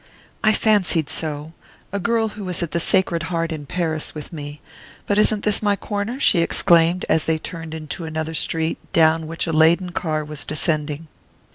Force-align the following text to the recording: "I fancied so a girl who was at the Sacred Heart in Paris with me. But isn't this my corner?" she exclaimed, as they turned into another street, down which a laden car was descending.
"I 0.43 0.51
fancied 0.51 1.09
so 1.09 1.53
a 1.93 1.99
girl 1.99 2.29
who 2.29 2.43
was 2.43 2.63
at 2.63 2.71
the 2.71 2.79
Sacred 2.79 3.21
Heart 3.29 3.51
in 3.51 3.67
Paris 3.67 4.15
with 4.15 4.33
me. 4.33 4.59
But 5.05 5.19
isn't 5.19 5.43
this 5.43 5.61
my 5.61 5.75
corner?" 5.75 6.19
she 6.19 6.39
exclaimed, 6.39 7.05
as 7.07 7.25
they 7.25 7.37
turned 7.37 7.75
into 7.75 8.05
another 8.05 8.33
street, 8.33 8.79
down 8.93 9.27
which 9.27 9.45
a 9.45 9.53
laden 9.53 9.91
car 9.91 10.25
was 10.25 10.43
descending. 10.43 11.07